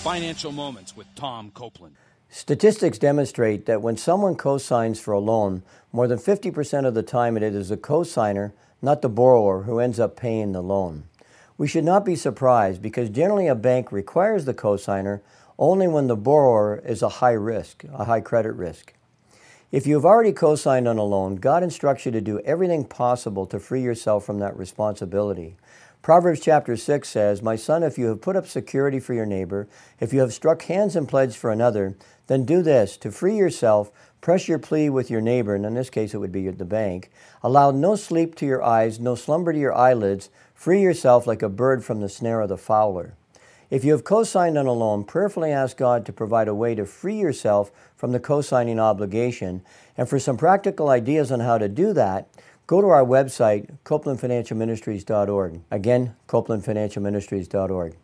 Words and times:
Financial 0.00 0.50
Moments 0.50 0.96
with 0.96 1.14
Tom 1.14 1.50
Copeland. 1.50 1.94
Statistics 2.30 2.96
demonstrate 2.96 3.66
that 3.66 3.82
when 3.82 3.98
someone 3.98 4.34
cosigns 4.34 4.98
for 4.98 5.12
a 5.12 5.18
loan, 5.18 5.62
more 5.92 6.08
than 6.08 6.18
50% 6.18 6.86
of 6.86 6.94
the 6.94 7.02
time 7.02 7.36
it 7.36 7.42
is 7.42 7.68
the 7.68 7.76
cosigner, 7.76 8.52
not 8.80 9.02
the 9.02 9.10
borrower, 9.10 9.64
who 9.64 9.78
ends 9.78 10.00
up 10.00 10.16
paying 10.16 10.52
the 10.52 10.62
loan. 10.62 11.04
We 11.58 11.68
should 11.68 11.84
not 11.84 12.06
be 12.06 12.16
surprised 12.16 12.80
because 12.80 13.10
generally 13.10 13.46
a 13.46 13.54
bank 13.54 13.92
requires 13.92 14.46
the 14.46 14.54
cosigner 14.54 15.20
only 15.58 15.86
when 15.86 16.06
the 16.06 16.16
borrower 16.16 16.80
is 16.82 17.02
a 17.02 17.20
high 17.20 17.32
risk, 17.32 17.84
a 17.92 18.04
high 18.04 18.22
credit 18.22 18.52
risk. 18.52 18.94
If 19.72 19.86
you 19.86 19.94
have 19.94 20.04
already 20.04 20.32
co-signed 20.32 20.88
on 20.88 20.98
a 20.98 21.04
loan, 21.04 21.36
God 21.36 21.62
instructs 21.62 22.04
you 22.04 22.10
to 22.10 22.20
do 22.20 22.40
everything 22.40 22.84
possible 22.84 23.46
to 23.46 23.60
free 23.60 23.82
yourself 23.82 24.24
from 24.24 24.40
that 24.40 24.56
responsibility. 24.56 25.54
Proverbs 26.02 26.40
chapter 26.40 26.76
6 26.76 27.08
says, 27.08 27.40
My 27.40 27.54
son, 27.54 27.84
if 27.84 27.96
you 27.96 28.06
have 28.06 28.20
put 28.20 28.34
up 28.34 28.48
security 28.48 28.98
for 28.98 29.14
your 29.14 29.26
neighbor, 29.26 29.68
if 30.00 30.12
you 30.12 30.18
have 30.20 30.32
struck 30.32 30.62
hands 30.62 30.96
and 30.96 31.08
pledged 31.08 31.36
for 31.36 31.52
another, 31.52 31.96
then 32.26 32.44
do 32.44 32.62
this 32.62 32.96
to 32.96 33.12
free 33.12 33.36
yourself, 33.36 33.92
press 34.20 34.48
your 34.48 34.58
plea 34.58 34.90
with 34.90 35.08
your 35.08 35.20
neighbor, 35.20 35.54
and 35.54 35.64
in 35.64 35.74
this 35.74 35.90
case 35.90 36.14
it 36.14 36.18
would 36.18 36.32
be 36.32 36.48
the 36.48 36.64
bank. 36.64 37.08
Allow 37.40 37.70
no 37.70 37.94
sleep 37.94 38.34
to 38.36 38.46
your 38.46 38.64
eyes, 38.64 38.98
no 38.98 39.14
slumber 39.14 39.52
to 39.52 39.58
your 39.58 39.74
eyelids. 39.74 40.30
Free 40.52 40.82
yourself 40.82 41.28
like 41.28 41.42
a 41.42 41.48
bird 41.48 41.84
from 41.84 42.00
the 42.00 42.08
snare 42.08 42.40
of 42.40 42.48
the 42.48 42.58
fowler. 42.58 43.14
If 43.70 43.84
you 43.84 43.92
have 43.92 44.02
co-signed 44.02 44.58
on 44.58 44.66
a 44.66 44.72
loan, 44.72 45.04
prayerfully 45.04 45.52
ask 45.52 45.76
God 45.76 46.04
to 46.06 46.12
provide 46.12 46.48
a 46.48 46.54
way 46.54 46.74
to 46.74 46.84
free 46.84 47.16
yourself 47.16 47.70
from 47.96 48.10
the 48.10 48.18
co-signing 48.18 48.80
obligation. 48.80 49.62
And 49.96 50.08
for 50.08 50.18
some 50.18 50.36
practical 50.36 50.88
ideas 50.88 51.30
on 51.30 51.38
how 51.38 51.56
to 51.56 51.68
do 51.68 51.92
that, 51.92 52.28
go 52.66 52.80
to 52.80 52.88
our 52.88 53.04
website, 53.04 53.70
copelandfinancialministries.org. 53.84 55.60
Again, 55.70 56.16
copelandfinancialministries.org. 56.26 57.96